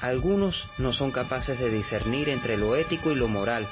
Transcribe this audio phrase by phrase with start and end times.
[0.00, 3.66] Algunos no son capaces de discernir entre lo ético y lo moral,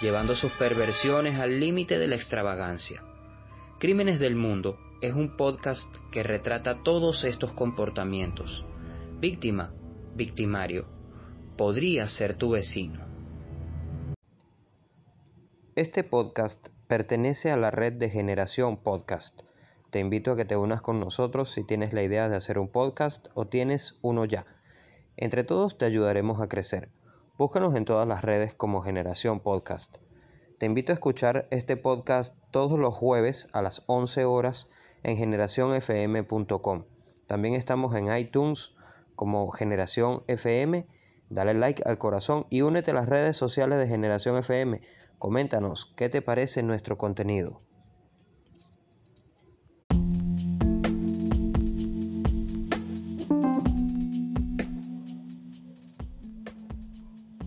[0.00, 3.02] llevando sus perversiones al límite de la extravagancia.
[3.78, 8.66] Crímenes del Mundo es un podcast que retrata todos estos comportamientos.
[9.20, 9.72] Víctima,
[10.14, 10.86] victimario,
[11.56, 13.06] podría ser tu vecino.
[15.76, 19.40] Este podcast pertenece a la red de Generación Podcast.
[19.88, 22.68] Te invito a que te unas con nosotros si tienes la idea de hacer un
[22.68, 24.44] podcast o tienes uno ya.
[25.20, 26.88] Entre todos te ayudaremos a crecer.
[27.36, 29.98] Búscanos en todas las redes como Generación Podcast.
[30.58, 34.70] Te invito a escuchar este podcast todos los jueves a las 11 horas
[35.02, 36.84] en generacionfm.com.
[37.26, 38.72] También estamos en iTunes
[39.14, 40.86] como Generación FM.
[41.28, 44.80] Dale like al corazón y únete a las redes sociales de Generación FM
[45.18, 47.60] Coméntanos qué te parece nuestro contenido.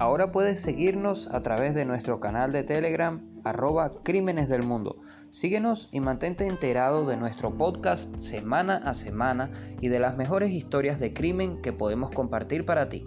[0.04, 5.00] Ahora puedes seguirnos a través de nuestro canal de Telegram arroba Crímenes del Mundo.
[5.30, 11.00] Síguenos y mantente enterado de nuestro podcast semana a semana y de las mejores historias
[11.00, 13.06] de crimen que podemos compartir para ti.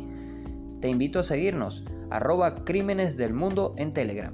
[0.80, 4.32] Te invito a seguirnos arroba Crímenes del Mundo en Telegram.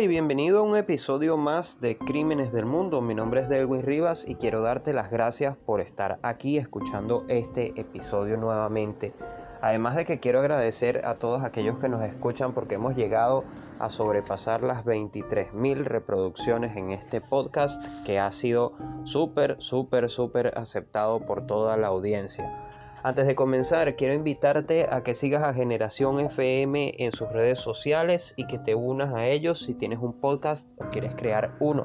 [0.00, 3.00] Y bienvenido a un episodio más de Crímenes del Mundo.
[3.00, 7.72] Mi nombre es Delwin Rivas y quiero darte las gracias por estar aquí escuchando este
[7.80, 9.14] episodio nuevamente.
[9.62, 13.44] Además de que quiero agradecer a todos aquellos que nos escuchan porque hemos llegado
[13.78, 18.74] a sobrepasar las 23.000 reproducciones en este podcast que ha sido
[19.04, 22.68] súper, súper, súper aceptado por toda la audiencia.
[23.06, 28.34] Antes de comenzar, quiero invitarte a que sigas a Generación FM en sus redes sociales
[28.36, 31.84] y que te unas a ellos si tienes un podcast o quieres crear uno.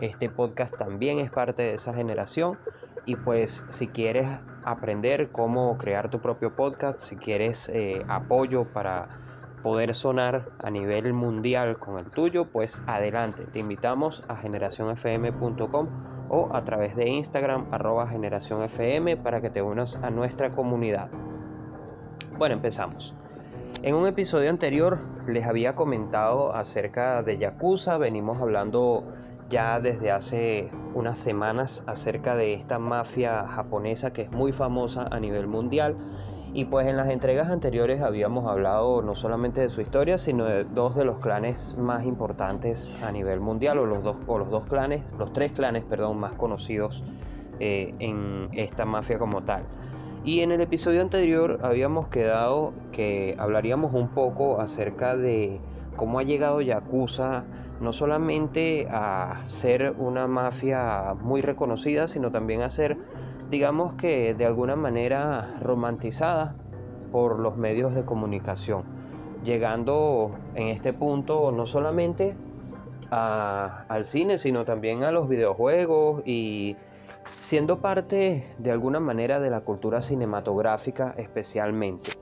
[0.00, 2.58] Este podcast también es parte de esa generación
[3.06, 4.26] y pues si quieres
[4.64, 9.10] aprender cómo crear tu propio podcast, si quieres eh, apoyo para
[9.62, 13.44] poder sonar a nivel mundial con el tuyo, pues adelante.
[13.44, 19.96] Te invitamos a generacionfm.com o a través de Instagram arroba generacionfm para que te unas
[19.96, 21.08] a nuestra comunidad.
[22.38, 23.14] Bueno, empezamos.
[23.82, 29.04] En un episodio anterior les había comentado acerca de Yakuza, venimos hablando
[29.48, 35.20] ya desde hace unas semanas acerca de esta mafia japonesa que es muy famosa a
[35.20, 35.96] nivel mundial
[36.52, 40.64] y pues en las entregas anteriores habíamos hablado no solamente de su historia, sino de
[40.64, 44.66] dos de los clanes más importantes a nivel mundial, o los dos, o los dos
[44.66, 47.04] clanes, los tres clanes, perdón, más conocidos
[47.60, 49.64] eh, en esta mafia como tal.
[50.24, 55.60] Y en el episodio anterior habíamos quedado que hablaríamos un poco acerca de
[55.96, 57.44] cómo ha llegado Yakuza
[57.80, 62.96] no solamente a ser una mafia muy reconocida, sino también a ser
[63.50, 66.54] digamos que de alguna manera romantizada
[67.12, 68.84] por los medios de comunicación,
[69.44, 72.36] llegando en este punto no solamente
[73.10, 76.76] al cine, sino también a los videojuegos y
[77.40, 82.12] siendo parte de alguna manera de la cultura cinematográfica especialmente.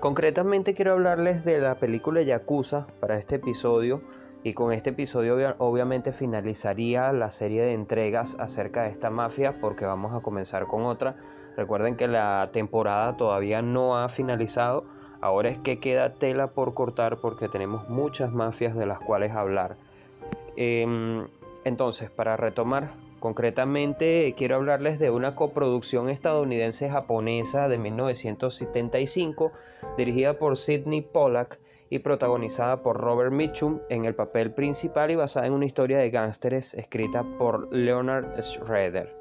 [0.00, 4.00] Concretamente quiero hablarles de la película Yakuza para este episodio
[4.44, 9.84] y con este episodio obviamente finalizaría la serie de entregas acerca de esta mafia porque
[9.84, 11.16] vamos a comenzar con otra.
[11.56, 14.84] Recuerden que la temporada todavía no ha finalizado.
[15.20, 19.76] Ahora es que queda tela por cortar porque tenemos muchas mafias de las cuales hablar.
[20.56, 21.26] Em,
[21.64, 29.50] entonces, para retomar, concretamente quiero hablarles de una coproducción estadounidense-japonesa de 1975
[29.96, 31.58] dirigida por Sidney Pollack
[31.90, 36.10] y protagonizada por Robert Mitchum en el papel principal y basada en una historia de
[36.10, 39.16] gángsteres escrita por Leonard Schroeder.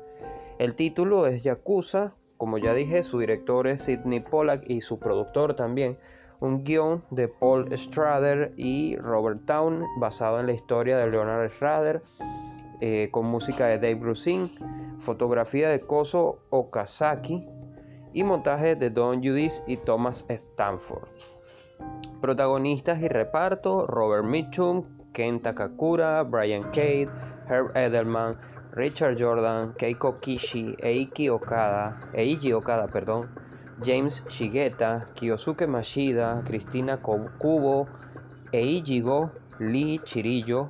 [0.60, 5.56] El título es Yakuza, como ya dije, su director es Sidney Pollack y su productor
[5.56, 5.98] también.
[6.40, 12.04] Un guion de Paul Schrader y Robert Town basado en la historia de Leonard Schrader,
[12.80, 14.52] eh, con música de Dave Brusin,
[15.00, 17.48] fotografía de Koso Okazaki
[18.14, 21.08] y montaje de Don Judis y Thomas Stanford.
[22.22, 27.10] Protagonistas y reparto: Robert Mitchum, Ken Takakura, Brian Cade,
[27.48, 28.38] Herb Edelman,
[28.74, 33.28] Richard Jordan, Keiko Kishi, Eiki Okada, Eiji Okada, perdón,
[33.82, 37.88] James Shigeta, Kiyosuke Mashida, Cristina Kubo,
[38.52, 40.70] Eijigo, Lee Chirillo,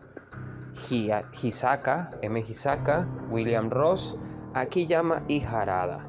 [0.73, 2.41] Hisaka, M.
[2.41, 4.15] Hisaka, William Ross,
[4.53, 6.06] Akiyama y Harada.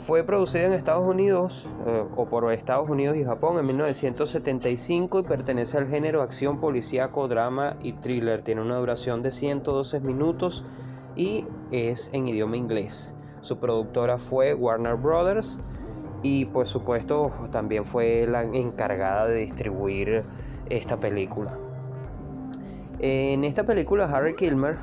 [0.00, 5.22] Fue producida en Estados Unidos eh, o por Estados Unidos y Japón en 1975 y
[5.22, 8.40] pertenece al género acción policíaco, drama y thriller.
[8.40, 10.64] Tiene una duración de 112 minutos
[11.16, 13.14] y es en idioma inglés.
[13.42, 15.60] Su productora fue Warner Brothers
[16.22, 20.24] y por supuesto también fue la encargada de distribuir
[20.70, 21.58] esta película.
[23.00, 24.78] En esta película Harry Kilmer,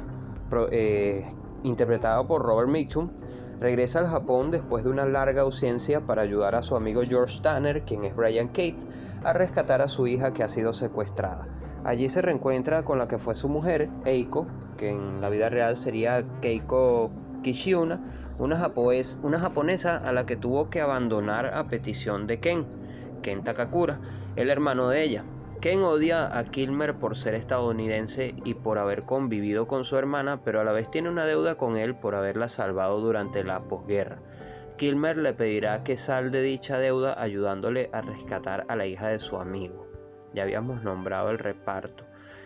[0.72, 1.26] eh,
[1.64, 3.10] interpretado por Robert Mitchum,
[3.60, 7.84] regresa al Japón después de una larga ausencia para ayudar a su amigo George Tanner,
[7.84, 8.78] quien es Brian Kate,
[9.24, 11.48] a rescatar a su hija que ha sido secuestrada.
[11.84, 15.76] Allí se reencuentra con la que fue su mujer, Eiko, que en la vida real
[15.76, 17.12] sería Keiko
[17.42, 18.02] Kishiuna,
[18.40, 18.72] una,
[19.24, 22.66] una japonesa a la que tuvo que abandonar a petición de Ken,
[23.22, 24.00] Ken Takakura,
[24.36, 25.24] el hermano de ella.
[25.62, 30.62] Ken odia a Kilmer por ser estadounidense y por haber convivido con su hermana, pero
[30.62, 34.20] a la vez tiene una deuda con él por haberla salvado durante la posguerra.
[34.78, 39.38] Kilmer le pedirá que salde dicha deuda ayudándole a rescatar a la hija de su
[39.38, 39.88] amigo.
[40.36, 42.06] Ya habíamos nombrado el reparto.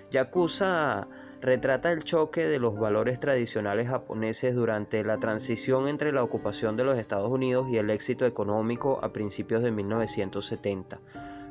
[0.10, 1.10] Yakuza
[1.42, 6.86] retrata el choque de los valores tradicionales japoneses durante la transición entre la ocupación de
[6.86, 11.02] los Estados Unidos y el éxito económico a principios de 1970.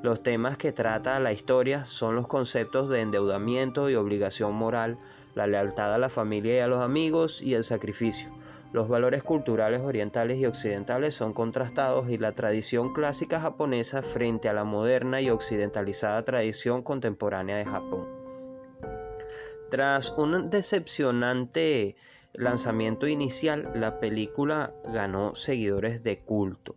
[0.03, 4.97] Los temas que trata la historia son los conceptos de endeudamiento y obligación moral,
[5.35, 8.31] la lealtad a la familia y a los amigos y el sacrificio.
[8.73, 14.55] Los valores culturales orientales y occidentales son contrastados y la tradición clásica japonesa frente a
[14.55, 18.09] la moderna y occidentalizada tradición contemporánea de Japón.
[19.71, 21.95] Tras un decepcionante
[22.33, 26.75] lanzamiento inicial, la película ganó seguidores de culto.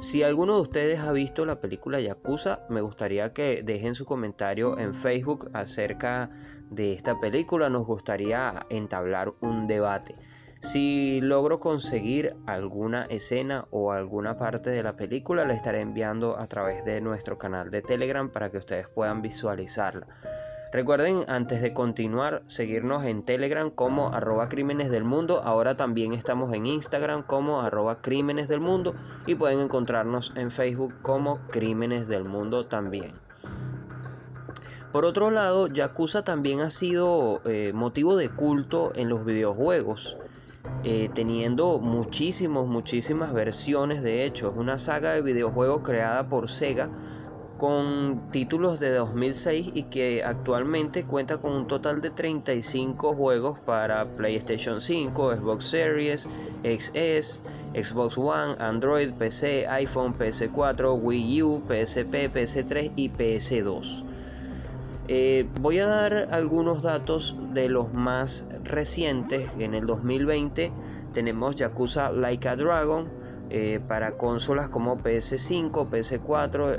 [0.00, 4.78] Si alguno de ustedes ha visto la película Yakuza, me gustaría que dejen su comentario
[4.78, 6.30] en Facebook acerca
[6.70, 7.68] de esta película.
[7.68, 10.14] Nos gustaría entablar un debate.
[10.60, 16.46] Si logro conseguir alguna escena o alguna parte de la película, la estaré enviando a
[16.48, 20.06] través de nuestro canal de Telegram para que ustedes puedan visualizarla.
[20.72, 25.42] Recuerden, antes de continuar, seguirnos en Telegram como arroba crímenes del mundo.
[25.42, 28.94] Ahora también estamos en Instagram como arroba crímenes del mundo
[29.26, 33.10] y pueden encontrarnos en Facebook como crímenes del mundo también.
[34.92, 40.16] Por otro lado, Yakuza también ha sido eh, motivo de culto en los videojuegos.
[40.84, 44.50] Eh, teniendo muchísimos, muchísimas versiones de hecho.
[44.50, 46.90] Es una saga de videojuegos creada por Sega
[47.60, 54.06] con títulos de 2006 y que actualmente cuenta con un total de 35 juegos para
[54.06, 56.26] PlayStation 5, Xbox Series,
[56.64, 57.42] XS,
[57.74, 64.04] Xbox One, Android, PC, iPhone, PS4, Wii U, PSP, PS3 y PS2.
[65.08, 69.50] Eh, voy a dar algunos datos de los más recientes.
[69.58, 70.72] En el 2020
[71.12, 73.06] tenemos Yakuza Like a Dragon,
[73.50, 76.78] eh, para consolas como PS5, PS4,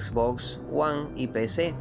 [0.00, 1.74] Xbox One y PC.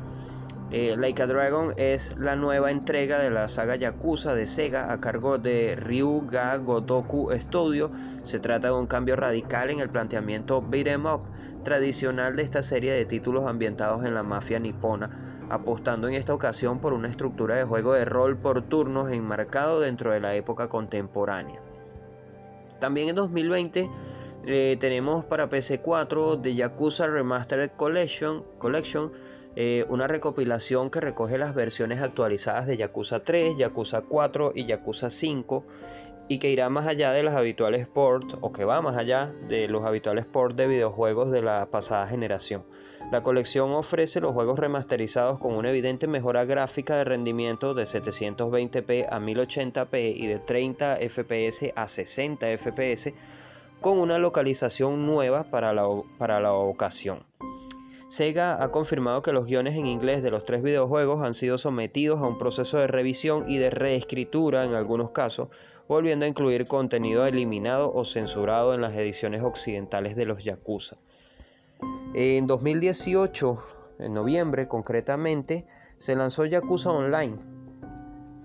[0.69, 4.99] Eh, Like a Dragon es la nueva entrega de la saga Yakuza de Sega a
[4.99, 7.89] cargo de Ryuga Gotoku Studio.
[8.23, 11.21] Se trata de un cambio radical en el planteamiento beat'em up
[11.63, 15.09] tradicional de esta serie de títulos ambientados en la mafia nipona,
[15.49, 20.11] apostando en esta ocasión por una estructura de juego de rol por turnos enmarcado dentro
[20.11, 21.61] de la época contemporánea.
[22.79, 23.89] También en 2020
[24.47, 29.11] eh, tenemos para PC4 de Yakuza Remastered Collection,
[29.57, 35.11] eh, una recopilación que recoge las versiones actualizadas de Yakuza 3, Yakuza 4 y Yakuza
[35.11, 35.65] 5
[36.29, 39.67] y que irá más allá de los habituales ports o que va más allá de
[39.67, 42.63] los habituales ports de videojuegos de la pasada generación.
[43.11, 49.07] La colección ofrece los juegos remasterizados con una evidente mejora gráfica de rendimiento de 720p
[49.09, 53.13] a 1080p y de 30 fps a 60 fps
[53.81, 57.23] con una localización nueva para la, para la ocasión.
[58.09, 62.21] Sega ha confirmado que los guiones en inglés de los tres videojuegos han sido sometidos
[62.21, 65.49] a un proceso de revisión y de reescritura en algunos casos,
[65.89, 70.95] volviendo a incluir contenido eliminado o censurado en las ediciones occidentales de los Yakuza.
[72.13, 73.63] En 2018,
[73.99, 75.65] en noviembre concretamente,
[75.97, 77.35] se lanzó Yakuza Online,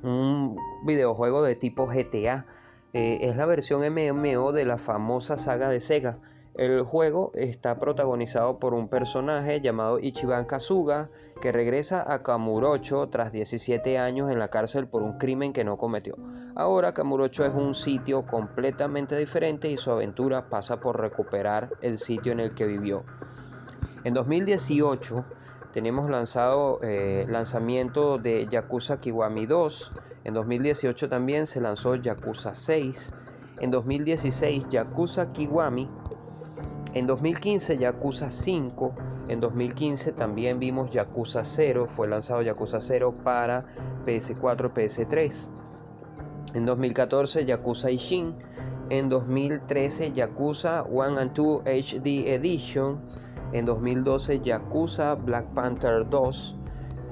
[0.03, 2.47] un videojuego de tipo GTA
[2.95, 6.19] eh, es la versión MMO de la famosa saga de Sega.
[6.55, 11.09] El juego está protagonizado por un personaje llamado Ichiban Kasuga
[11.41, 15.79] que regresa a Kamurocho tras 17 años en la cárcel por un crimen que no
[15.79, 16.15] cometió.
[16.55, 22.33] Ahora Kamurocho es un sitio completamente diferente y su aventura pasa por recuperar el sitio
[22.33, 23.05] en el que vivió.
[24.05, 25.25] En 2018
[25.73, 29.93] tenemos lanzado eh, lanzamiento de Yakuza Kiwami 2.
[30.25, 33.15] En 2018 también se lanzó Yakuza 6.
[33.61, 35.89] En 2016 Yakuza Kiwami
[36.95, 38.95] en 2015 Yakuza 5,
[39.29, 43.65] en 2015 también vimos Yakuza 0, fue lanzado Yakuza 0 para
[44.05, 45.51] PS4 PS3.
[46.53, 48.35] En 2014 Yakuza Ishin,
[48.91, 53.01] en 2013 Yakuza 1 and 2 HD Edition,
[53.53, 56.57] en 2012 Yakuza Black Panther 2,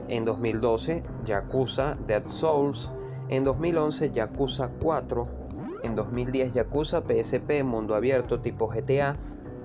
[0.08, 2.90] en 2012 Yakuza Dead Souls,
[3.28, 5.28] en 2011 Yakuza 4,
[5.82, 9.16] en 2010 Yakuza PSP Mundo Abierto tipo GTA,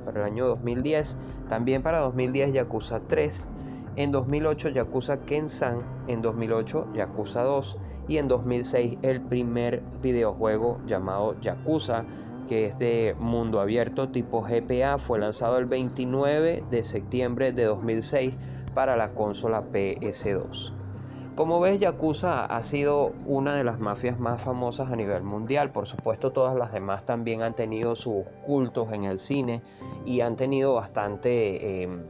[0.04, 1.18] para el año 2010,
[1.50, 3.50] también para 2010 Yakuza 3,
[3.96, 7.78] en 2008 Yakuza Kensan, en 2008 Yakuza 2
[8.08, 12.06] y en 2006 el primer videojuego llamado Yakuza
[12.48, 18.36] que es de mundo abierto tipo GPA, fue lanzado el 29 de septiembre de 2006
[18.74, 20.74] para la consola PS2.
[21.36, 25.70] Como ves, Yakuza ha sido una de las mafias más famosas a nivel mundial.
[25.74, 29.62] Por supuesto, todas las demás también han tenido sus cultos en el cine
[30.06, 32.04] y han tenido bastante, em,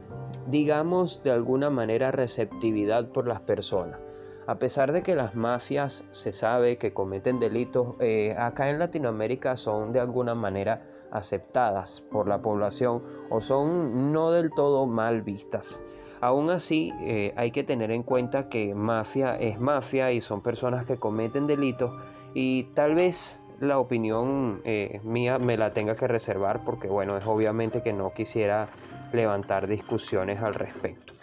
[0.46, 3.98] digamos, de alguna manera receptividad por las personas.
[4.46, 9.56] A pesar de que las mafias se sabe que cometen delitos, eh, acá en Latinoamérica
[9.56, 15.80] son de alguna manera aceptadas por la población o son no del todo mal vistas.
[16.20, 20.86] Aún así, eh, hay que tener en cuenta que mafia es mafia y son personas
[20.86, 21.90] que cometen delitos
[22.32, 27.26] y tal vez la opinión eh, mía me la tenga que reservar porque bueno, es
[27.26, 28.68] obviamente que no quisiera
[29.12, 31.14] levantar discusiones al respecto.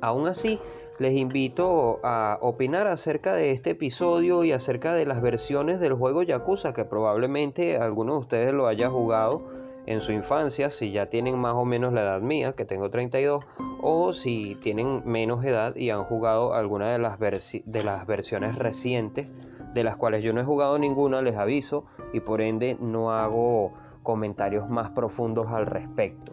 [0.00, 0.60] Aún así,
[0.98, 6.22] les invito a opinar acerca de este episodio y acerca de las versiones del juego
[6.22, 9.42] Yakuza que probablemente alguno de ustedes lo haya jugado
[9.86, 13.44] en su infancia, si ya tienen más o menos la edad mía, que tengo 32,
[13.82, 19.30] o si tienen menos edad y han jugado alguna de las, de las versiones recientes,
[19.74, 23.72] de las cuales yo no he jugado ninguna, les aviso, y por ende no hago
[24.02, 26.32] comentarios más profundos al respecto.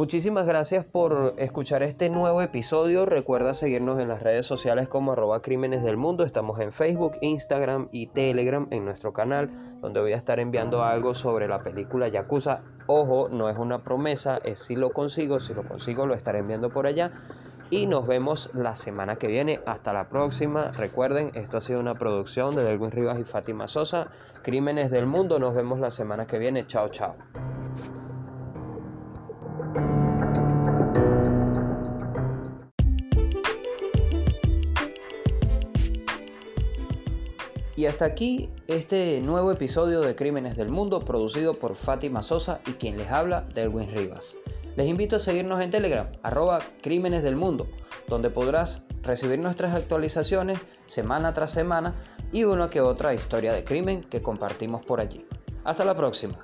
[0.00, 3.04] Muchísimas gracias por escuchar este nuevo episodio.
[3.04, 6.24] Recuerda seguirnos en las redes sociales como arroba crímenes del mundo.
[6.24, 9.50] Estamos en Facebook, Instagram y Telegram en nuestro canal,
[9.82, 12.62] donde voy a estar enviando algo sobre la película Yakuza.
[12.86, 15.38] Ojo, no es una promesa, es si lo consigo.
[15.38, 17.12] Si lo consigo, lo estaré enviando por allá.
[17.68, 19.60] Y nos vemos la semana que viene.
[19.66, 20.70] Hasta la próxima.
[20.70, 24.08] Recuerden, esto ha sido una producción de Delwin Rivas y Fátima Sosa.
[24.42, 25.38] Crímenes del mundo.
[25.38, 26.66] Nos vemos la semana que viene.
[26.66, 27.16] Chao, chao.
[37.76, 42.72] Y hasta aquí este nuevo episodio de Crímenes del Mundo producido por Fátima Sosa y
[42.72, 44.36] quien les habla, Delwin Rivas.
[44.76, 47.68] Les invito a seguirnos en Telegram, arroba Crímenes del Mundo,
[48.08, 51.94] donde podrás recibir nuestras actualizaciones semana tras semana
[52.32, 55.24] y una que otra historia de crimen que compartimos por allí.
[55.64, 56.42] Hasta la próxima.